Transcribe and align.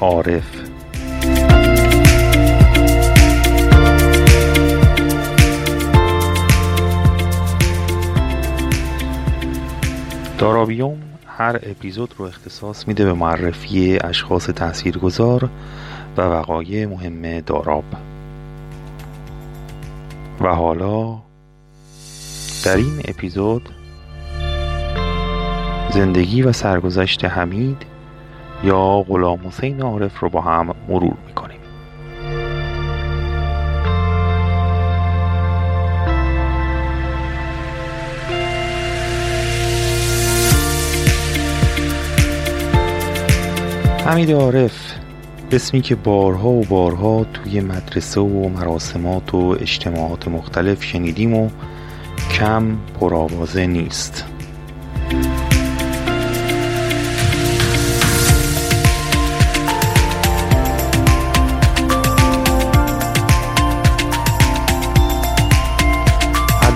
عارف. 0.00 0.44
دارابیوم 10.38 10.98
هر 11.26 11.60
اپیزود 11.62 12.14
رو 12.18 12.24
اختصاص 12.24 12.88
میده 12.88 13.04
به 13.04 13.12
معرفی 13.12 13.98
اشخاص 14.04 14.46
تاثیرگذار 14.46 15.50
و 16.16 16.20
وقایع 16.20 16.86
مهم 16.86 17.40
داراب. 17.40 17.84
و 20.40 20.54
حالا 20.54 21.18
در 22.64 22.76
این 22.76 23.00
اپیزود 23.04 23.68
زندگی 25.90 26.42
و 26.42 26.52
سرگذشت 26.52 27.24
حمید 27.24 27.87
یا 28.64 29.04
غلام 29.08 29.46
حسین 29.46 29.82
عارف 29.82 30.18
رو 30.18 30.28
با 30.28 30.40
هم 30.40 30.74
مرور 30.88 31.16
می‌کنیم. 31.26 31.58
حمید 44.06 44.32
عارف 44.32 44.92
اسمی 45.52 45.80
که 45.80 45.94
بارها 45.94 46.48
و 46.48 46.64
بارها 46.64 47.24
توی 47.24 47.60
مدرسه 47.60 48.20
و 48.20 48.48
مراسمات 48.48 49.34
و 49.34 49.56
اجتماعات 49.60 50.28
مختلف 50.28 50.84
شنیدیم 50.84 51.34
و 51.34 51.50
کم 52.32 52.76
پرآوازه 53.00 53.66
نیست. 53.66 54.24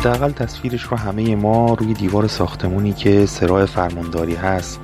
حداقل 0.02 0.30
تصویرش 0.30 0.82
رو 0.82 0.96
همه 0.96 1.36
ما 1.36 1.74
روی 1.74 1.94
دیوار 1.94 2.26
ساختمونی 2.26 2.92
که 2.92 3.26
سراع 3.26 3.66
فرمانداری 3.66 4.34
هست. 4.34 4.80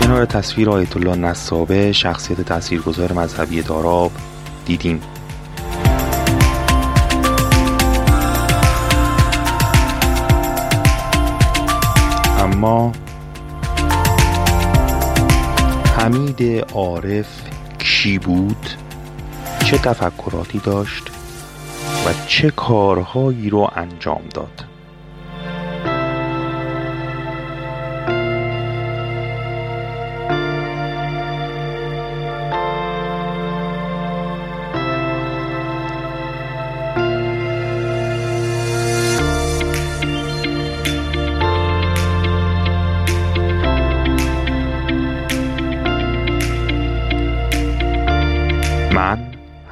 کنار 0.00 0.24
تصویر 0.24 0.70
آیت 0.70 0.96
الله 0.96 1.16
نصابه 1.16 1.92
شخصیت 1.92 2.40
تاثیرگذار 2.40 3.12
مذهبی 3.12 3.62
داراب 3.62 4.12
دیدیم. 4.66 5.00
اما 12.38 12.92
حمید 15.96 16.64
عارف 16.72 17.28
کی 17.78 18.18
بود؟ 18.18 18.70
چه 19.64 19.78
تفکراتی 19.78 20.58
داشت؟ 20.58 21.13
و 22.04 22.12
چه 22.26 22.50
کارهایی 22.50 23.50
رو 23.50 23.70
انجام 23.76 24.22
داد. 24.34 24.73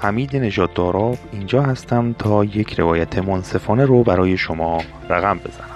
حمید 0.02 0.36
نژاد 0.36 0.72
داراب 0.72 1.18
اینجا 1.32 1.62
هستم 1.62 2.12
تا 2.12 2.44
یک 2.44 2.80
روایت 2.80 3.18
منصفانه 3.18 3.84
رو 3.84 4.02
برای 4.02 4.36
شما 4.36 4.82
رقم 5.08 5.38
بزنم. 5.38 5.71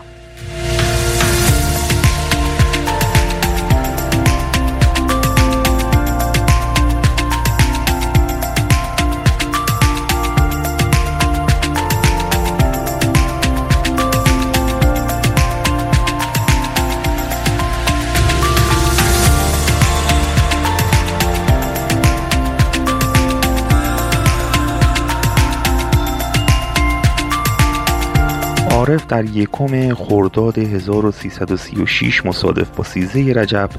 عارف 28.89 29.07
در 29.07 29.25
یکم 29.25 29.95
خرداد 29.95 30.59
1336 30.59 32.27
مصادف 32.27 32.69
با 32.77 32.85
13 32.85 33.41
رجب 33.41 33.71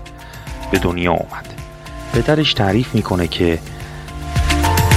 به 0.71 0.79
دنیا 0.79 1.11
آمد. 1.11 1.53
پدرش 2.13 2.53
تعریف 2.53 2.95
می‌کنه 2.95 3.27
که 3.27 3.59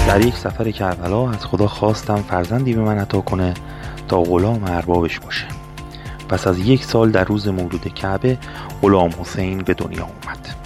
در 0.07 0.27
یک 0.27 0.37
سفر 0.37 0.71
کربلا 0.71 1.31
از 1.31 1.47
خدا 1.47 1.67
خواستم 1.67 2.17
فرزندی 2.17 2.73
به 2.73 2.81
من 2.81 2.99
عطا 2.99 3.21
کنه 3.21 3.55
تا 4.09 4.23
غلام 4.23 4.65
اربابش 4.65 5.19
باشه. 5.19 5.47
پس 6.29 6.47
از 6.47 6.59
یک 6.59 6.85
سال 6.85 7.11
در 7.11 7.25
روز 7.25 7.49
مولود 7.49 7.95
کعبه 7.95 8.39
غلام 8.83 9.11
حسین 9.21 9.59
به 9.59 9.75
دنیا 9.75 10.03
آمد. 10.05 10.60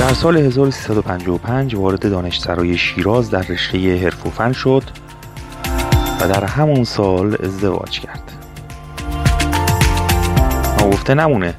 در 0.00 0.14
سال 0.14 0.36
1355 0.36 1.74
وارد 1.74 2.10
دانشسرای 2.10 2.78
شیراز 2.78 3.30
در 3.30 3.42
رشته 3.42 3.96
حرف 3.96 4.26
و 4.26 4.30
فن 4.30 4.52
شد 4.52 4.82
و 6.20 6.28
در 6.28 6.44
همون 6.44 6.84
سال 6.84 7.36
ازدواج 7.44 8.00
کرد. 8.00 8.32
نگفته 10.80 11.14
نمونه 11.14 11.54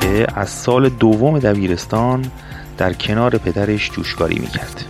که 0.00 0.26
از 0.34 0.50
سال 0.50 0.88
دوم 0.88 1.38
دبیرستان 1.38 2.30
در 2.78 2.92
کنار 2.92 3.38
پدرش 3.38 3.90
جوشکاری 3.90 4.38
می‌کرد. 4.38 4.84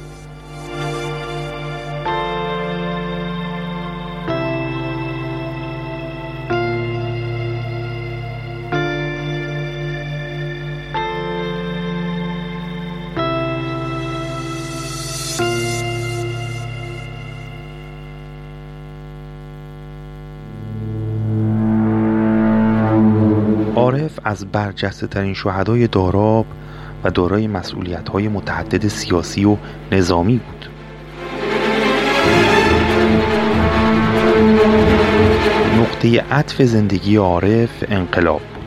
برجسته 24.71 25.07
ترین 25.07 25.35
شهدای 25.35 25.87
داراب 25.87 26.47
و 27.05 27.11
دارای 27.11 27.47
مسئولیت 27.47 28.09
های 28.09 28.29
متعدد 28.29 28.89
سیاسی 28.89 29.45
و 29.45 29.57
نظامی 29.93 30.39
بود. 30.39 30.67
نقطه 35.81 36.21
عطف 36.31 36.63
زندگی 36.63 37.17
عارف 37.17 37.85
انقلاب 37.89 38.41
بود. 38.41 38.60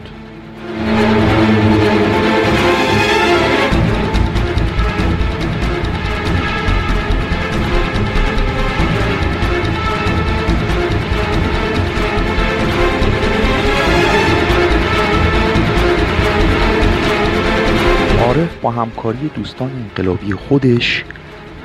با 18.63 18.71
همکاری 18.71 19.31
دوستان 19.35 19.71
انقلابی 19.71 20.33
خودش 20.33 21.03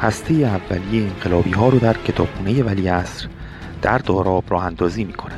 هسته 0.00 0.34
اولیه 0.34 1.02
انقلابی 1.02 1.50
ها 1.50 1.68
رو 1.68 1.78
در 1.78 1.96
کتابخونه 1.96 2.62
ولی 2.62 2.88
عصر 2.88 3.28
در 3.82 3.98
داراب 3.98 4.44
راه 4.48 4.64
اندازی 4.64 5.04
می‌کنه. 5.04 5.34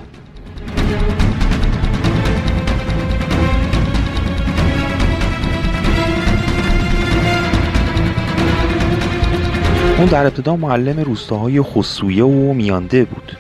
اون 9.99 10.07
در 10.09 10.27
ابتدا 10.27 10.57
معلم 10.57 11.01
روستاهای 11.01 11.63
خصویه 11.63 12.25
و 12.25 12.53
میانده 12.53 13.05
بود. 13.05 13.37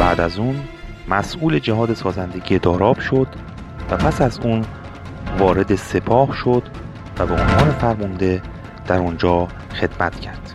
بعد 0.00 0.20
از 0.20 0.38
اون 0.38 0.56
مسئول 1.08 1.58
جهاد 1.58 1.94
سازندگی 1.94 2.58
داراب 2.58 3.00
شد 3.00 3.28
و 3.90 3.96
پس 3.96 4.20
از 4.20 4.40
اون 4.42 4.64
وارد 5.38 5.74
سپاه 5.74 6.36
شد 6.36 6.62
و 7.18 7.26
به 7.26 7.34
عنوان 7.34 7.70
فرمانده 7.70 8.42
در 8.86 8.98
آنجا 8.98 9.48
خدمت 9.80 10.20
کرد. 10.20 10.52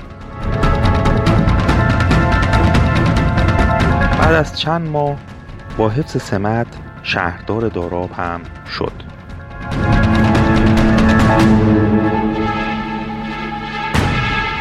بعد 4.19 4.33
از 4.33 4.59
چند 4.59 4.89
ماه 4.89 5.15
با 5.77 5.89
حفظ 5.89 6.21
سمت 6.21 6.67
شهردار 7.03 7.67
داراب 7.67 8.11
هم 8.11 8.41
شد. 8.77 8.91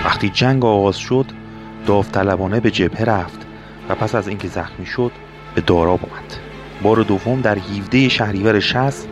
وقتی 0.04 0.28
جنگ 0.28 0.64
آغاز 0.64 0.96
شد 0.96 1.26
داوطلبانه 1.86 2.60
به 2.60 2.70
جبهه 2.70 3.04
رفت 3.04 3.46
و 3.88 3.94
پس 3.94 4.14
از 4.14 4.28
اینکه 4.28 4.48
زخمی 4.48 4.86
شد 4.86 5.12
به 5.54 5.60
داراب 5.60 6.00
اومد 6.02 6.36
بار 6.82 6.96
دوم 7.02 7.40
در 7.40 7.58
17 7.58 8.08
شهریور 8.08 8.60
60 8.60 9.08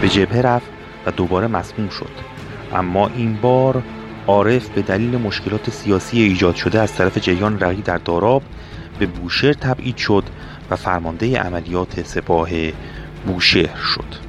به 0.00 0.08
جبهه 0.08 0.40
رفت 0.40 0.66
و 1.06 1.10
دوباره 1.10 1.46
مسموم 1.46 1.88
شد. 1.88 2.10
اما 2.74 3.10
این 3.16 3.36
بار 3.36 3.82
عارف 4.26 4.68
به 4.68 4.82
دلیل 4.82 5.16
مشکلات 5.16 5.70
سیاسی 5.70 6.22
ایجاد 6.22 6.54
شده 6.54 6.80
از 6.80 6.94
طرف 6.94 7.18
جریان 7.18 7.60
رقی 7.60 7.82
در 7.82 7.98
داراب 7.98 8.42
به 8.98 9.06
بوشهر 9.06 9.52
تبعید 9.52 9.96
شد 9.96 10.24
و 10.70 10.76
فرمانده 10.76 11.38
عملیات 11.38 12.06
سپاه 12.06 12.48
بوشهر 13.26 13.76
شد. 13.94 14.24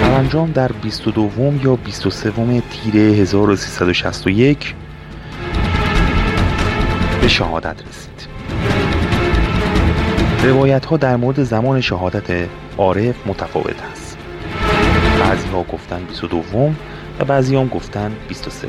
سرانجام 0.00 0.52
در 0.52 0.72
22 0.72 1.52
یا 1.64 1.76
23 1.76 2.62
تیر 2.70 2.96
1361 2.96 4.74
به 7.22 7.28
شهادت 7.28 7.76
رسید. 7.88 8.28
روایت 10.44 10.84
ها 10.84 10.96
در 10.96 11.16
مورد 11.16 11.42
زمان 11.42 11.80
شهادت 11.80 12.48
عارف 12.78 13.26
متفاوت 13.26 13.82
است. 13.92 14.18
بعضی 15.20 15.48
ها 15.48 15.62
گفتن 15.62 16.02
22 16.04 16.42
و 17.20 17.24
بعضی 17.24 17.56
هم 17.56 17.68
گفتن 17.68 18.12
23 18.28 18.68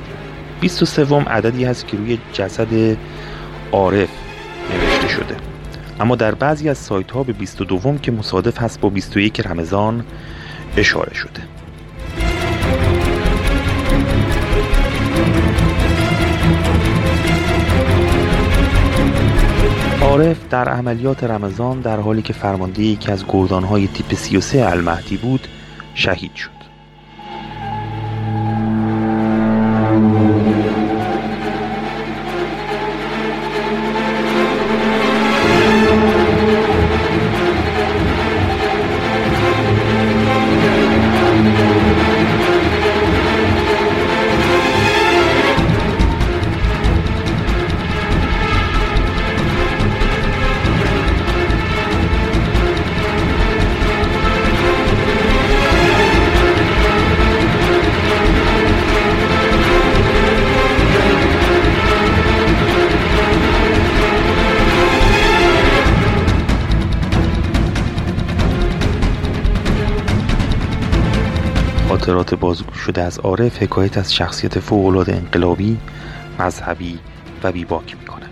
23 0.61 1.15
عددی 1.15 1.65
هست 1.65 1.87
که 1.87 1.97
روی 1.97 2.17
جسد 2.33 2.97
عارف 3.71 4.09
نوشته 4.73 5.07
شده. 5.07 5.35
اما 5.99 6.15
در 6.15 6.35
بعضی 6.35 6.69
از 6.69 6.77
سایت 6.77 7.11
ها 7.11 7.23
به 7.23 7.33
22 7.33 7.97
که 8.01 8.11
مصادف 8.11 8.61
هست 8.61 8.81
با 8.81 8.89
21 8.89 9.47
رمضان 9.47 10.05
اشاره 10.77 11.13
شده. 11.13 11.52
عارف 20.13 20.49
در 20.49 20.69
عملیات 20.69 21.23
رمضان 21.23 21.81
در 21.81 21.99
حالی 21.99 22.21
که 22.21 22.33
فرمانده 22.33 22.83
یکی 22.83 23.11
از 23.11 23.25
گردانهای 23.27 23.87
تیپ 23.87 24.13
33 24.13 24.69
المهدی 24.69 25.17
بود 25.17 25.47
شهید 25.93 26.35
شد. 26.35 26.52
خاطرات 72.03 72.33
بازگو 72.33 72.73
شده 72.73 73.01
از 73.01 73.19
عارف 73.19 73.63
حکایت 73.63 73.97
از 73.97 74.13
شخصیت 74.13 74.59
فوقالعاده 74.59 75.15
انقلابی 75.15 75.77
مذهبی 76.39 76.99
و 77.43 77.51
بیباک 77.51 77.95
می‌کنه 77.99 78.25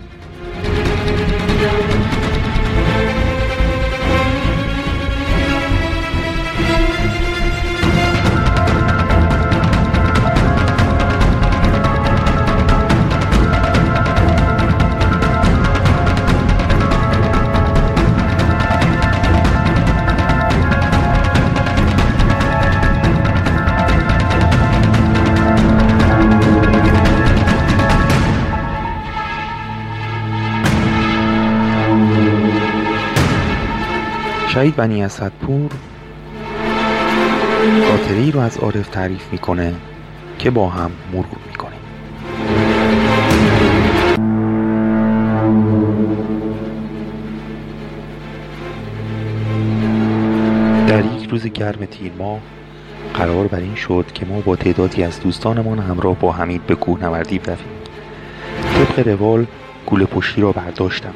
شهید 34.62 34.76
بنی 34.76 35.04
اسدپور 35.04 35.70
خاطره 37.90 38.16
ای 38.16 38.30
رو 38.30 38.40
از 38.40 38.58
عارف 38.58 38.88
تعریف 38.88 39.32
می‌کنه 39.32 39.74
که 40.38 40.50
با 40.50 40.68
هم 40.68 40.90
مرور 41.12 41.24
می‌کنیم. 41.46 41.78
در 50.86 51.04
یک 51.04 51.30
روز 51.30 51.46
گرم 51.46 51.84
تیر 51.84 52.12
ماه 52.18 52.38
قرار 53.14 53.46
بر 53.46 53.60
این 53.60 53.74
شد 53.74 54.06
که 54.14 54.26
ما 54.26 54.40
با 54.40 54.56
تعدادی 54.56 55.02
از 55.02 55.20
دوستانمان 55.20 55.78
همراه 55.78 56.16
با 56.20 56.32
حمید 56.32 56.66
به 56.66 56.74
کوهنوردی 56.74 57.38
برویم. 57.38 57.58
طبق 58.74 59.08
روال 59.08 59.46
گوله 59.86 60.04
پشتی 60.04 60.40
را 60.40 60.52
برداشتم. 60.52 61.14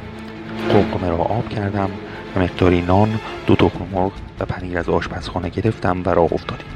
قمقمه 0.73 1.09
را 1.09 1.17
آب 1.17 1.49
کردم. 1.49 1.91
و 2.37 2.40
مقداری 2.40 2.83
نان 2.83 3.21
دو 3.47 3.57
تخم 3.57 3.87
مرغ 3.93 4.12
و 4.40 4.45
پنیر 4.45 4.78
از 4.78 4.88
آشپزخانه 4.88 5.49
گرفتم 5.49 6.02
و 6.05 6.09
راه 6.09 6.33
افتادیم. 6.33 6.66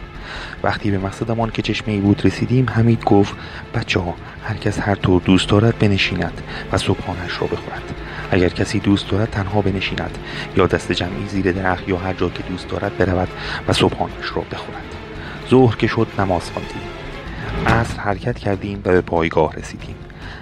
وقتی 0.62 0.90
به 0.90 0.98
مقصدمان 0.98 1.50
که 1.50 1.62
چشمه 1.62 1.98
بود 1.98 2.26
رسیدیم 2.26 2.70
حمید 2.70 3.04
گفت 3.04 3.34
بچه 3.74 4.00
ها 4.00 4.14
هر 4.44 4.56
کس 4.56 4.78
هر 4.78 4.94
طور 4.94 5.22
دوست 5.24 5.48
دارد 5.48 5.78
بنشیند 5.78 6.42
و 6.72 6.78
صبحانش 6.78 7.40
را 7.40 7.46
بخورد. 7.46 7.94
اگر 8.30 8.48
کسی 8.48 8.80
دوست 8.80 9.10
دارد 9.10 9.30
تنها 9.30 9.62
بنشیند. 9.62 10.18
یا 10.56 10.66
دست 10.66 10.92
جمعی 10.92 11.26
زیر 11.28 11.52
درخت 11.52 11.88
یا 11.88 11.96
هر 11.96 12.12
جا 12.12 12.28
که 12.28 12.42
دوست 12.42 12.68
دارد 12.68 12.98
برود 12.98 13.28
و 13.68 13.72
صبحانش 13.72 14.26
را 14.34 14.42
بخورد. 14.52 14.94
ظهر 15.50 15.76
که 15.76 15.86
شد 15.86 16.06
نماز 16.18 16.50
خواندیم. 16.50 16.82
عصر 17.66 18.00
حرکت 18.00 18.38
کردیم 18.38 18.78
و 18.84 18.90
به 18.90 19.00
پایگاه 19.00 19.54
رسیدیم. 19.54 19.94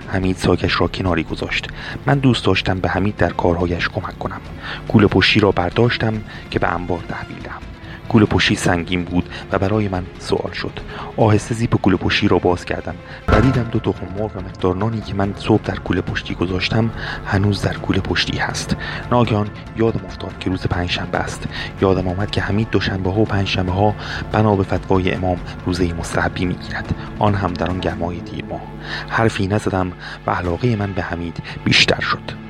حمید 0.09 0.37
ساکش 0.37 0.81
را 0.81 0.89
کناری 0.89 1.23
گذاشت. 1.23 1.67
من 2.07 2.19
دوست 2.19 2.45
داشتم 2.45 2.81
به 2.81 2.89
حمید 2.89 3.17
در 3.17 3.31
کارهایش 3.31 3.89
کمک 3.89 4.19
کنم. 4.19 4.41
گول 4.89 5.07
پشتی 5.07 5.41
را 5.41 5.51
برداشتم 5.51 6.23
که 6.51 6.59
به 6.59 6.75
انبار 6.75 7.01
تحویل 7.09 7.39
دهم. 7.39 7.63
گول 8.09 8.25
پشتی 8.25 8.57
سنگین 8.57 9.05
بود 9.05 9.29
و 9.53 9.59
برای 9.59 9.89
من 9.89 10.07
سوال 10.19 10.53
شد. 10.53 10.81
آهسته 11.17 11.55
زیپ 11.55 11.81
گول 11.83 11.97
پشتی 11.97 12.29
را 12.29 12.39
باز 12.39 12.65
کردم. 12.65 12.95
و 13.29 13.41
دیدم 13.41 13.63
دو 13.63 13.79
تخم 13.79 14.07
مرغ 14.19 14.37
و 14.37 14.41
مقدار 14.41 14.77
نانی 14.77 15.01
که 15.01 15.15
من 15.15 15.35
صبح 15.37 15.63
در 15.63 15.79
گول 15.79 16.01
پشتی 16.01 16.35
گذاشتم 16.35 16.91
هنوز 17.27 17.63
در 17.63 17.77
گول 17.77 18.01
پشتی 18.01 18.39
هست. 18.39 18.77
ناگهان 19.11 19.49
یادم 19.77 20.05
افتاد 20.05 20.39
که 20.41 20.51
روز 20.51 20.67
پنجشنبه 20.67 21.19
است. 21.19 21.49
یادم 21.83 22.09
آمد 22.09 22.31
که 22.31 22.41
حمید 22.41 22.71
دوشنبه 22.71 23.11
ها 23.11 23.21
و 23.21 23.25
پنجشنبه 23.25 23.73
ها 23.73 23.95
بنا 24.33 24.57
به 24.57 24.63
فتوای 24.63 25.13
امام 25.13 25.39
روزه 25.67 25.93
مستحبی 25.93 26.45
می‌گیرد. 26.45 26.95
آن 27.19 27.35
هم 27.35 27.53
در 27.53 27.71
آن 27.71 27.79
گرمای 27.79 28.19
دیر 28.19 28.45
ماه 28.45 28.63
حرفی 29.09 29.47
نزدم 29.47 29.93
و 30.27 30.31
علاقه 30.31 30.77
من 30.77 30.93
به 30.93 31.03
حمید 31.03 31.43
بیشتر 31.65 32.01
شد. 32.01 32.48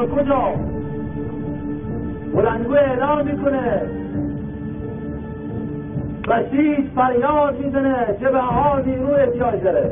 به 0.00 0.06
کجا؟ 0.06 0.54
بلندگو 2.34 2.74
اعلام 2.74 3.26
می‌کنه. 3.26 3.82
بسیج 6.28 6.86
فریاد 6.94 7.64
می‌زنه 7.64 8.16
چه 8.20 8.30
به 8.30 8.40
ها 8.40 8.78
نیرو 8.78 9.14
احتیاج 9.14 9.62
داره. 9.62 9.90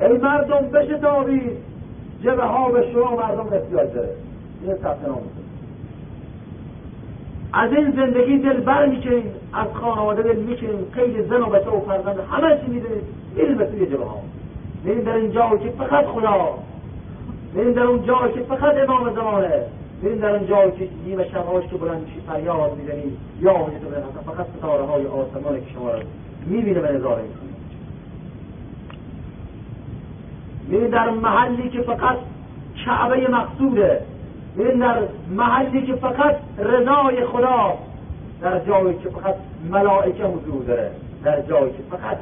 ای 0.00 0.18
مردم 0.18 0.66
بشتابید 0.72 1.56
جبه 2.22 2.44
ها 2.44 2.70
به 2.70 2.92
شما 2.92 3.16
مردم 3.16 3.52
احتیاج 3.52 3.92
داره. 3.94 4.08
این 4.62 4.74
ثبت 4.74 5.08
نام 5.08 5.18
از 7.52 7.72
این 7.72 7.90
زندگی 7.90 8.38
دل 8.38 8.60
بر 8.60 8.86
می‌کنیم 8.86 9.24
از 9.52 9.66
خانواده 9.74 10.22
دل 10.22 10.36
می‌کنیم 10.36 10.86
قید 10.94 11.28
زن 11.28 11.42
و 11.42 11.46
بچه 11.46 11.70
و 11.70 11.80
فرزند 11.80 12.16
همه 12.30 12.60
چی 12.60 12.70
می‌دونیم 12.70 13.02
میریم 13.36 13.56
به 13.56 13.66
سوی 13.66 13.86
جبه 13.86 14.04
ها 14.04 14.20
در 15.04 15.14
این 15.14 15.32
جایی 15.32 15.58
که 15.58 15.70
فقط 15.78 16.04
خدا 16.04 16.58
میریم 17.56 17.72
در 17.72 17.82
اون 17.82 18.02
جایی 18.02 18.34
که 18.34 18.40
فقط 18.40 18.74
امام 18.88 19.14
زمانه 19.14 19.62
میریم 20.02 20.18
در 20.18 20.30
اون 20.30 20.46
جایی 20.46 20.70
که 20.70 20.88
نیمه 21.06 21.28
شبهاش 21.28 21.64
که 21.66 21.76
بلند 21.76 22.00
میشی 22.00 22.20
فریاد 22.26 22.76
می‌زنی 22.76 23.16
یا 23.40 23.54
وجه 23.54 23.78
تو 23.78 24.32
فقط 24.32 24.46
ستاره 24.58 24.84
های 24.84 25.06
آسمانه 25.06 25.60
که 25.60 25.72
شما 25.74 25.90
رو 25.90 25.98
می‌بینه 26.46 26.80
به 26.80 26.92
نظاره 26.92 27.22
میریم 30.68 30.90
در 30.90 31.10
محلی 31.10 31.68
که 31.68 31.80
فقط 31.80 32.16
کعبه 32.86 33.28
مقصوده 33.30 34.00
میریم 34.56 34.78
در 34.78 34.98
محلی 35.30 35.86
که 35.86 35.94
فقط 35.94 36.36
رضای 36.58 37.24
خدا 37.24 37.74
در 38.42 38.60
جایی 38.64 38.98
که 38.98 39.08
فقط 39.08 39.34
ملائکه 39.70 40.24
حضور 40.24 40.64
داره 40.64 40.90
در 41.24 41.42
جایی 41.42 41.72
که 41.72 41.82
فقط 41.90 42.18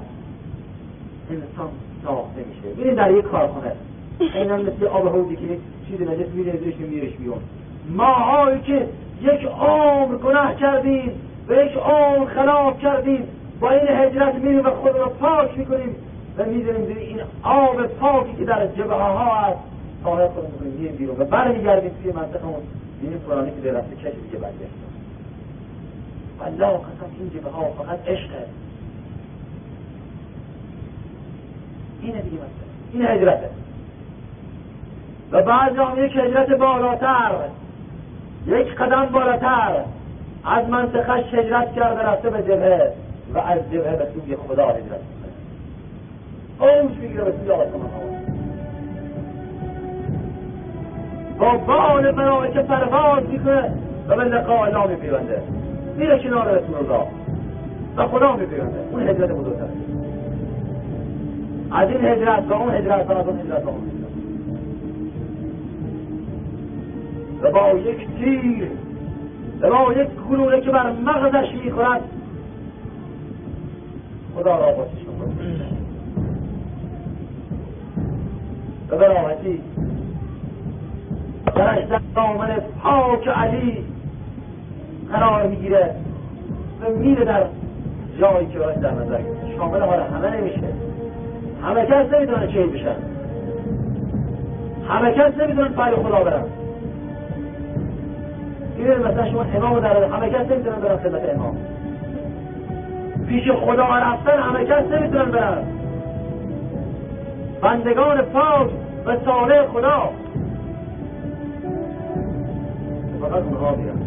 انسان 1.31 1.69
ساخته 2.05 2.45
میشه 2.49 2.77
میریم 2.77 2.95
در 2.95 3.11
یک 3.11 3.25
کارخانه 3.25 3.73
این 4.21 4.53
مثل 4.53 4.87
آب 4.87 5.09
حوزی 5.09 5.37
که 5.37 5.59
چیز 5.89 6.01
نجس 6.01 6.29
میره 6.35 6.59
زیرش 6.59 6.77
میرش 6.77 7.13
بیون 7.13 7.39
ماهایی 7.89 8.61
که 8.61 8.89
یک 9.23 9.47
عمر 9.61 10.17
گناه 10.17 10.57
کردیم 10.57 11.11
و 11.49 11.53
یک 11.53 11.77
عمر 11.77 12.27
خلاف 12.27 12.79
کردیم 12.79 13.23
با 13.61 13.71
این 13.71 13.89
هجرت 13.89 14.35
میریم 14.35 14.67
و 14.67 14.71
خود 14.71 14.97
را 14.97 15.09
پاک 15.09 15.59
می‌کنیم 15.59 15.97
و 16.39 16.45
می‌دونیم 16.45 16.97
این 16.97 17.21
آب 17.43 17.87
پاکی 17.87 18.33
که 18.39 18.45
در 18.45 18.67
جبه 18.67 18.95
ها 18.95 19.19
هست 19.19 19.59
طاهر 20.05 20.29
خود 20.29 20.45
می‌کنیم 20.63 20.97
بیرون 20.97 21.17
و 21.19 21.25
برمیگردیم 21.25 21.91
توی 22.03 22.13
منطقمون 22.13 22.63
این 23.03 23.19
فلانی 23.29 23.51
که 23.51 23.71
در 23.71 23.79
رفته 23.79 23.97
کسی 23.97 24.21
دیگه 24.21 24.39
برگشت 24.39 24.85
الله 26.47 26.79
قسم 26.79 27.11
این 27.19 27.31
جبه 27.31 27.51
ها 27.51 27.65
فقط 27.65 28.09
عشقه 28.09 28.47
اینه 32.03 32.21
دیگه 32.21 32.37
مثلا 32.37 32.49
این 32.93 33.03
هجرته 33.03 33.64
و 35.35 35.43
بعضی 35.43 35.77
هم 35.77 36.05
یک 36.05 36.17
هجرت 36.17 36.51
بالاتر 36.51 37.33
یک 38.47 38.75
قدم 38.75 39.07
بالاتر 39.13 39.73
از 40.45 40.69
منطقه 40.69 41.13
هجرت 41.13 41.73
کرده 41.73 42.03
رفته 42.03 42.31
به 42.31 42.43
جبهه 42.43 42.93
و 43.35 43.39
از 43.39 43.59
جبهه 43.73 43.97
به 43.97 44.07
سوی 44.15 44.37
خدا 44.37 44.69
هجرت 44.69 45.01
اوج 46.61 46.99
می‌گیره 47.01 47.25
به 47.25 47.33
سوی 47.33 47.51
آسمان 47.51 47.91
با 51.39 51.57
بال 51.57 52.15
ملائکه 52.15 52.63
پرواز 52.63 53.23
می‌کنه 53.29 53.73
و 54.09 54.17
به 54.17 54.25
لقاء 54.25 54.63
الله 54.63 54.87
میپیونده. 54.87 55.43
میره 55.97 56.19
کنار 56.19 56.59
رسول 56.59 56.77
الله 56.77 57.07
و 57.97 58.07
خدا 58.07 58.37
میپیونده. 58.37 58.79
اون 58.93 59.09
هجرت 59.09 59.31
بزرگتره 59.31 59.69
از 61.73 61.89
این 61.89 62.05
هجرت 62.05 62.45
و 62.49 62.53
اون 62.53 62.75
هجرت 62.75 63.11
و 63.11 63.13
از 63.13 63.29
اون 63.29 63.41
هجرت 63.41 63.65
و 63.65 63.69
اون 63.69 64.04
و 67.45 67.51
با 67.51 67.69
یک 67.79 68.09
تیر 68.19 68.71
و 69.61 69.71
با 69.71 69.93
یک 69.93 70.09
گلوله 70.31 70.61
که 70.61 70.71
بر 70.71 70.93
مغزش 70.93 71.55
می‌خورد. 71.65 72.01
خدا 74.37 74.57
را 74.57 74.73
با 74.73 74.87
چشم 74.87 75.11
و 78.91 78.97
به 78.97 79.07
راحتی 79.07 79.61
درش 81.55 81.85
در 81.85 82.01
دامن 82.17 82.57
پاک 82.83 83.29
علی 83.29 83.85
قرار 85.13 85.47
می‌گیره 85.47 85.95
و 86.81 86.91
میره 86.91 87.25
در 87.25 87.47
جایی 88.21 88.47
که 88.47 88.59
براش 88.59 88.77
در 88.77 88.91
نظر 88.91 89.21
شامل 89.57 89.81
حال 89.81 90.01
همه 90.01 90.37
نمیشه. 90.37 90.69
همه 91.63 91.87
کس 91.87 92.13
نمی‌تونه 92.15 92.47
چه 92.47 92.67
بشن 92.67 92.97
همه 94.89 95.13
کس 95.13 95.39
نمی‌تونه 95.39 95.69
پای 95.69 95.95
خدا 95.95 96.25
برن. 96.25 96.45
این 98.91 98.99
مثلا 98.99 99.31
شما 99.31 99.43
امام 99.43 99.81
در 99.81 100.05
همه 100.05 100.31
کس 100.31 100.51
نمی‌تونن 100.51 100.77
برن 100.77 100.97
خدمت 100.97 101.35
امام. 101.35 101.57
پیش 103.29 103.51
خدا 103.51 103.85
رفتن 103.85 104.39
همه 104.39 104.65
کس 104.65 104.85
نمی‌تونن 104.85 105.31
برن. 105.31 105.65
بندگان 107.63 108.23
پاک 108.23 108.71
و 109.07 109.17
صالح 109.25 109.67
خدا. 109.67 110.11
فقط 113.21 113.43
اونها 113.43 113.75
میرن 113.75 114.01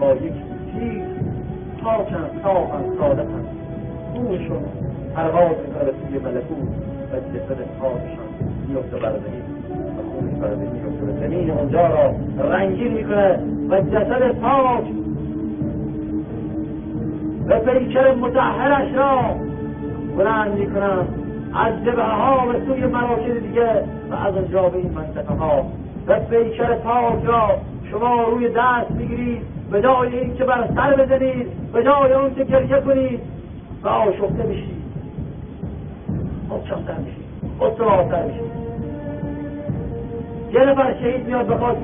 با 0.00 0.12
یک 0.12 0.32
تیر 0.72 1.02
پاکن 1.82 2.30
صافن 2.42 2.84
صادقن. 3.00 3.44
روحشون 4.14 4.62
پرواز 5.16 5.56
می‌کنه 5.66 5.84
به 5.84 5.92
سوی 5.92 6.18
ملکوت 6.18 6.68
و 7.12 7.16
جسد 7.16 7.60
پاکشان 7.80 8.28
میفته 8.68 8.96
بر 8.96 9.10
زمین 9.10 9.59
زمین 11.20 11.50
اونجا 11.50 11.86
را 11.86 12.14
رنگین 12.50 12.92
می‌کنه 12.92 13.38
و 13.68 13.80
جسد 13.80 14.32
پاک 14.32 14.84
و 17.46 17.58
پیکر 17.58 18.14
متحرش 18.14 18.94
را 18.94 19.20
بلند 20.16 20.58
می‌کنم 20.58 21.06
از 21.54 21.84
جبه 21.84 22.02
ها 22.02 22.46
به 22.46 22.60
سوی 22.66 22.86
مراکز 22.86 23.42
دیگه 23.42 23.84
و 24.10 24.14
از 24.14 24.36
اونجا 24.36 24.68
به 24.68 24.78
این 24.78 24.92
منطقه 24.92 25.34
ها 25.34 25.66
و 26.06 26.20
پیکر 26.20 26.74
پاک 26.74 27.24
را 27.24 27.48
شما 27.90 28.22
روی 28.22 28.48
دست 28.48 28.90
می‌گیرید 28.90 29.42
به 29.70 29.82
جای 29.82 30.18
این 30.18 30.34
که 30.34 30.44
بر 30.44 30.68
سر 30.74 30.96
بزنید 30.96 31.46
به 31.72 31.84
جای 31.84 32.12
اون 32.12 32.34
که 32.34 32.44
گریه 32.44 32.80
کنید 32.80 33.20
و 33.82 33.88
آشفته 33.88 34.46
میشید 34.46 34.80
خودشانتر 36.48 36.94
میشید 36.98 37.24
خودسوارتر 37.58 38.24
میشید. 38.24 38.69
یه 40.52 40.64
نفر 40.64 40.94
شهید 41.00 41.26
میاد 41.26 41.46
به 41.46 41.56
خاک 41.56 41.76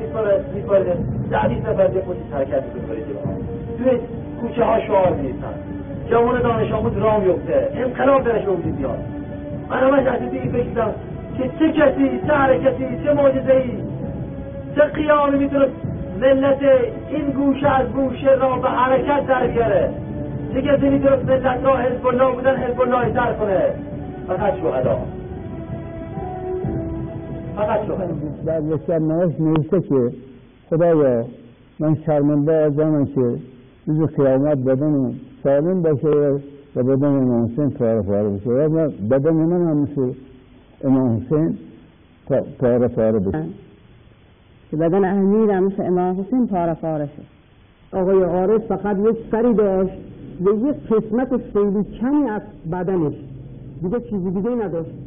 میسپاره 0.54 0.96
ده 1.30 1.49
بیست 1.49 1.68
نفر 1.68 1.94
یه 1.94 2.00
پشت 2.00 2.18
حرکت 2.32 2.62
می‌کنه. 2.75 3.37
توی 3.78 3.99
کوچه 4.40 4.64
ها 4.64 4.80
شعار 4.80 5.12
میریزن 5.12 5.54
جوان 6.11 6.42
دانش 6.42 6.73
آموز 6.73 6.99
راه 6.99 7.20
میفته 7.20 7.70
انقلاب 7.75 8.25
درش 8.25 8.42
وجود 8.42 8.78
میاد. 8.78 8.99
من 9.70 9.76
همش 9.76 10.06
از 10.06 10.30
دیگه 10.30 10.49
فکر 10.49 10.92
که 11.38 11.50
چه 11.58 11.73
کسی 11.73 12.20
چه 12.26 12.32
حرکتی 12.32 12.85
چه 13.04 13.12
معجزه 13.12 13.52
ای 13.52 13.70
چه 14.75 14.82
قیامی 14.82 15.38
می‌تونه 15.38 15.66
ملت 16.20 16.58
این 17.11 17.30
گوشه 17.30 17.68
از 17.68 17.87
گوشه 17.88 18.30
را 18.30 18.56
به 18.56 18.68
حرکت 18.68 19.26
در 19.26 19.46
بیاره. 19.46 19.90
چه 20.54 20.62
کسی 20.62 20.88
می‌تونه 20.88 21.16
ملت 21.16 21.64
را 21.64 21.76
حزب 21.76 22.06
الله 22.06 22.32
بودن 22.32 22.56
حزب 22.56 22.80
الله 22.80 23.11
در 23.11 23.32
کنه. 23.32 23.62
فقط 24.28 24.54
شهدا. 24.62 24.99
در 27.56 28.60
بسیار 28.60 28.98
نوش 28.98 29.40
نوشته 29.40 29.80
که 29.80 30.12
خدایا 30.70 31.25
من 31.78 31.96
شرمنده 32.06 32.52
از 32.52 32.78
آنم 32.78 33.06
که 33.06 33.36
روز 33.86 34.10
قیامت 34.10 34.58
بدن 34.58 35.14
سالم 35.42 35.82
باشه 35.82 36.40
و 36.76 36.82
بدن 36.82 37.06
امام 37.06 37.44
حسین 37.44 37.70
پاره 37.70 38.02
پاره 38.02 38.28
بشه. 38.28 38.50
و 38.50 38.88
بدن 39.10 39.32
من 39.32 39.68
هم 39.68 39.76
مثل 39.78 40.12
امام 40.84 41.16
حسین 41.16 41.58
پاره 42.60 42.88
پاره 42.88 43.18
بشه. 43.18 43.44
که 44.70 44.76
بدن 44.76 45.04
امیر 45.04 45.50
هم 45.50 45.64
مثل 45.64 45.82
امام 45.82 46.20
حسین 46.20 46.46
پاره 46.46 46.75
پاره 46.75 47.06
شد. 47.06 47.22
آقای 47.96 48.22
عارف 48.22 48.66
فقط 48.66 48.96
یک 48.98 49.16
سری 49.30 49.54
داشت 49.54 49.98
و 50.44 50.68
یک 50.68 50.76
قسمت 50.76 51.28
خیلی 51.52 51.84
کمی 52.00 52.30
از 52.30 52.42
بدنش. 52.72 53.14
دیگه 53.82 54.00
چیزی 54.00 54.30
دیگه 54.30 54.50
نداشت. 54.50 55.05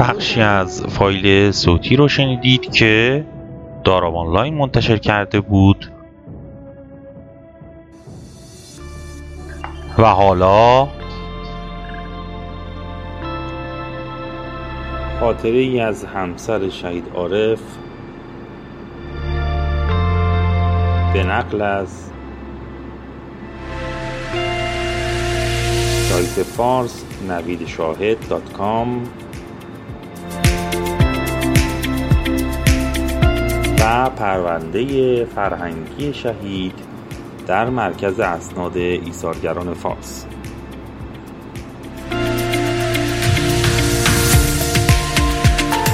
بخشی 0.00 0.40
از 0.40 0.82
فایل 0.82 1.50
صوتی 1.50 1.96
رو 1.96 2.08
شنیدید 2.08 2.72
که 2.72 3.24
داراب 3.84 4.16
آنلاین 4.16 4.54
منتشر 4.54 4.96
کرده 4.96 5.40
بود. 5.40 5.92
و 9.98 10.04
حالا 10.04 10.88
خاطره 15.20 15.58
ای 15.58 15.80
از 15.80 16.04
همسر 16.04 16.68
شهید 16.68 17.04
عارف 17.14 17.60
به 21.12 21.24
نقل 21.24 21.62
از 21.62 22.10
سایت 26.08 26.46
فارس 26.46 27.04
نوید 27.28 27.66
شاهد 27.66 28.28
دات 28.28 28.52
کام 28.52 29.02
و 33.80 34.10
پرونده 34.10 35.24
فرهنگی 35.24 36.14
شهید 36.14 36.74
در 37.46 37.70
مرکز 37.70 38.20
اسناد 38.20 38.76
ایثارگران 38.76 39.74
فارس. 39.74 40.26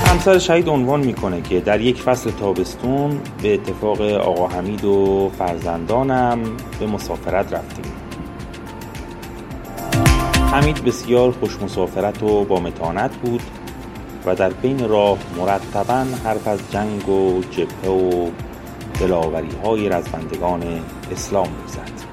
همسر 0.07 0.39
شهید 0.39 0.69
عنوان 0.69 1.01
می‌کنه 1.01 1.41
که 1.41 1.61
در 1.61 1.81
یک 1.81 2.03
فصل 2.03 2.31
تابستون 2.31 3.21
به 3.43 3.55
اتفاق 3.55 4.01
آقا 4.01 4.47
حمید 4.47 4.85
و 4.85 5.31
فرزندانم 5.39 6.39
به 6.81 6.87
مسافرت 6.87 7.53
رفتیم. 7.53 7.85
حمید 10.53 10.85
بسیار 10.85 11.31
خوش 11.31 11.63
مسافرت 11.63 12.23
و 12.23 12.45
با 12.45 12.61
متانت 12.61 13.17
بود. 13.17 13.43
و 14.27 14.35
در 14.35 14.51
بین 14.51 14.89
راه 14.89 15.19
مرتبا 15.37 16.05
حرف 16.25 16.49
از 16.49 16.61
جنگ 16.71 17.09
و 17.09 17.43
جبهه 17.51 17.91
و 17.91 18.31
دلاوری 19.01 19.51
های 19.65 19.89
رزمندگان 19.89 20.63
اسلام 21.13 21.49
می‌زد. 21.63 22.07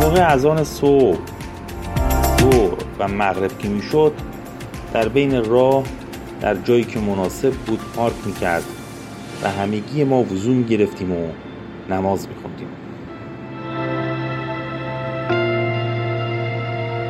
موقع 0.00 0.26
از 0.26 0.44
آن 0.44 0.64
صبح 0.64 1.18
دور 2.38 2.74
و 2.98 3.08
مغرب 3.08 3.58
که 3.58 3.68
می‌شد 3.68 4.12
در 4.92 5.08
بین 5.08 5.44
راه 5.44 5.84
در 6.40 6.54
جایی 6.54 6.84
که 6.84 7.00
مناسب 7.00 7.52
بود 7.52 7.80
پارک 7.96 8.14
می‌کرد 8.26 8.64
و 9.42 9.50
همگی 9.50 10.04
ما 10.04 10.22
وضو 10.22 10.62
گرفتیم 10.62 11.12
و 11.12 11.26
نماز 11.90 12.28
میخوندیم. 12.28 12.68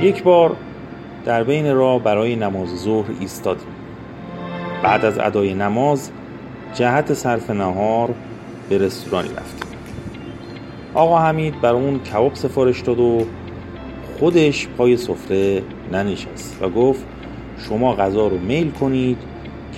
یک 0.01 0.23
بار 0.23 0.57
در 1.25 1.45
بین 1.45 1.75
راه 1.75 2.03
برای 2.03 2.37
نماز 2.37 2.69
ظهر 2.69 3.11
ایستادیم. 3.21 3.69
بعد 4.83 5.05
از 5.05 5.19
ادای 5.19 5.55
نماز 5.55 6.11
جهت 6.75 7.15
صرف 7.15 7.51
نهار 7.51 8.15
به 8.69 8.79
رستورانی 8.79 9.29
رفتیم. 9.29 9.79
آقا 10.95 11.19
حمید 11.19 11.61
بر 11.61 11.73
اون 11.73 11.99
کباب 11.99 12.35
سفارش 12.35 12.81
داد 12.81 12.99
و 12.99 13.27
خودش 14.19 14.69
پای 14.69 14.97
سفره 14.97 15.63
ننشست 15.93 16.59
و 16.63 16.69
گفت 16.69 17.05
شما 17.69 17.95
غذا 17.95 18.27
رو 18.27 18.39
میل 18.39 18.71
کنید 18.71 19.19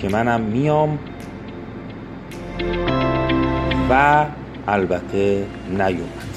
که 0.01 0.09
منم 0.09 0.41
میام. 0.41 0.99
و 3.89 4.25
البته 4.67 5.45
نیومد. 5.69 6.27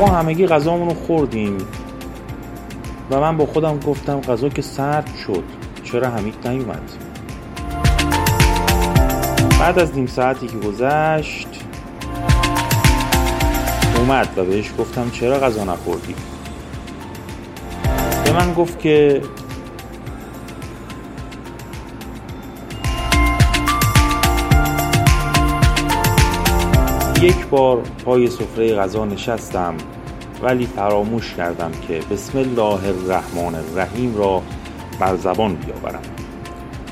ما 0.00 0.06
همگی 0.06 0.46
غذامون 0.46 0.88
رو 0.88 0.94
خوردیم. 0.94 1.58
و 3.10 3.20
من 3.20 3.36
با 3.36 3.46
خودم 3.46 3.78
گفتم 3.78 4.20
غذا 4.20 4.48
که 4.48 4.62
سرد 4.62 5.10
شد. 5.26 5.44
چرا 5.84 6.10
حمید 6.10 6.48
نیومد؟ 6.48 6.82
بعد 9.60 9.78
از 9.78 9.94
نیم 9.94 10.06
ساعتی 10.06 10.46
که 10.46 10.56
گذشت 10.56 11.48
اومد 13.96 14.28
و 14.36 14.44
بهش 14.44 14.70
گفتم 14.78 15.10
چرا 15.10 15.38
غذا 15.38 15.64
نخوردی؟ 15.64 16.14
به 18.24 18.32
من 18.32 18.54
گفت 18.54 18.78
که 18.78 19.22
یک 27.22 27.46
بار 27.46 27.82
پای 28.04 28.26
سفره 28.26 28.74
غذا 28.74 29.04
نشستم. 29.04 29.74
ولی 30.42 30.66
فراموش 30.66 31.34
کردم 31.34 31.70
که 31.88 32.00
بسم 32.10 32.38
الله 32.38 32.88
الرحمن 32.88 33.54
الرحیم 33.54 34.16
را 34.16 34.42
بر 35.00 35.16
زبان 35.16 35.54
بیاورم. 35.54 36.02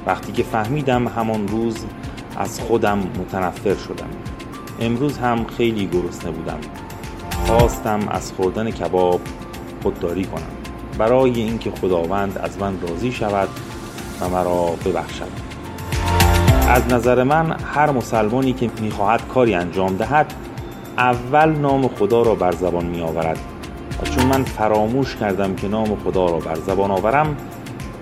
وقتی 0.07 0.33
که 0.33 0.42
فهمیدم 0.42 1.09
همان 1.09 1.49
روز 1.49 1.77
از 2.37 2.61
خودم 2.61 2.99
متنفر 2.99 3.75
شدم. 3.75 4.09
امروز 4.81 5.18
هم 5.18 5.46
خیلی 5.46 5.87
گرسنه 5.87 6.31
بودم. 6.31 6.59
خواستم 7.46 8.09
از 8.09 8.33
خوردن 8.33 8.70
کباب 8.70 9.20
خودداری 9.83 10.25
کنم. 10.25 10.42
برای 10.99 11.31
اینکه 11.31 11.70
خداوند 11.70 12.38
از 12.38 12.59
من 12.59 12.81
راضی 12.88 13.12
شود 13.12 13.49
و 14.20 14.29
مرا 14.29 14.64
ببخشد. 14.85 15.49
از 16.68 16.92
نظر 16.92 17.23
من 17.23 17.57
هر 17.75 17.90
مسلمانی 17.90 18.53
که 18.53 18.70
می‌خواهد 18.81 19.29
کاری 19.29 19.55
انجام 19.55 19.96
دهد 19.96 20.35
اول 20.99 21.49
نام 21.49 21.89
خدا 21.89 22.23
را 22.23 22.35
بر 22.35 22.53
زبان 22.53 22.87
می 22.87 23.01
آورد. 23.01 23.39
و 24.03 24.07
چون 24.07 24.27
من 24.27 24.45
فراموش 24.45 25.17
کردم 25.17 25.55
که 25.55 25.69
نام 25.69 25.97
خدا 26.05 26.27
را 26.27 26.39
بر 26.39 26.55
زبان 26.55 26.91
آورم 26.91 27.37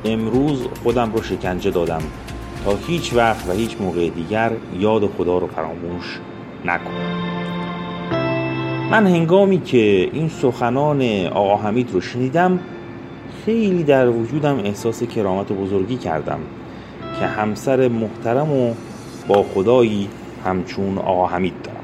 امروز 0.04 0.68
خودم 0.82 1.12
رو 1.12 1.22
شکنجه 1.22 1.70
دادم. 1.70 2.02
تا 2.64 2.76
هیچ 2.86 3.14
وقت 3.14 3.48
و 3.48 3.52
هیچ 3.52 3.76
موقع 3.80 4.08
دیگر 4.08 4.52
یاد 4.78 5.06
خدا 5.06 5.38
رو 5.38 5.46
فراموش 5.46 6.20
نکنم. 6.64 7.26
من 8.90 9.06
هنگامی 9.06 9.62
که 9.62 10.10
این 10.12 10.28
سخنان 10.28 11.26
آقا 11.26 11.56
حمید 11.56 11.92
رو 11.92 12.00
شنیدم 12.00 12.58
خیلی 13.44 13.82
در 13.82 14.08
وجودم 14.08 14.58
احساس 14.58 15.02
کرامت 15.02 15.50
و 15.50 15.54
بزرگی 15.54 15.96
کردم 15.96 16.38
که 17.20 17.26
همسر 17.26 17.88
محترم 17.88 18.52
و 18.52 18.74
با 19.28 19.42
خدایی 19.42 20.08
همچون 20.44 20.98
آقا 20.98 21.26
حمید 21.26 21.54
دارم. 21.62 21.75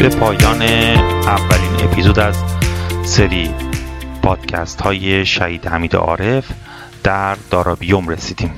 به 0.00 0.08
پایان 0.08 0.62
اولین 0.62 1.84
اپیزود 1.84 2.18
از 2.18 2.36
سری 3.04 3.54
پادکست 4.22 4.80
های 4.80 5.26
شهید 5.26 5.66
حمید 5.66 5.96
عارف 5.96 6.52
در 7.04 7.36
دارابیوم 7.50 8.08
رسیدیم. 8.08 8.54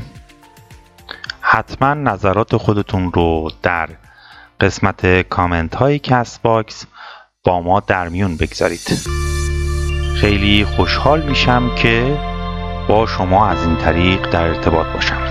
حتما 1.40 1.94
نظرات 1.94 2.56
خودتون 2.56 3.12
رو 3.12 3.50
در 3.62 3.88
قسمت 4.60 5.28
کامنت 5.28 5.74
های 5.74 5.98
Castbox 5.98 6.86
با 7.44 7.60
ما 7.60 7.80
در 7.80 8.08
میون 8.08 8.36
بگذارید. 8.36 8.98
خیلی 10.20 10.64
خوشحال 10.64 11.22
میشم 11.22 11.74
که 11.74 12.18
با 12.88 13.06
شما 13.06 13.46
از 13.46 13.66
این 13.66 13.76
طریق 13.76 14.30
در 14.30 14.46
ارتباط 14.46 14.86
باشم. 14.86 15.22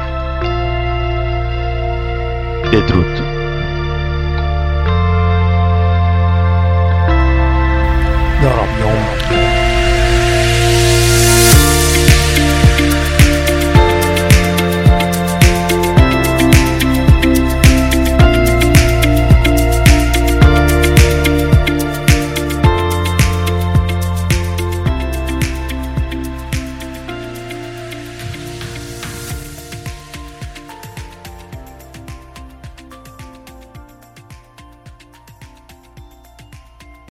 بدرود. 2.72 3.31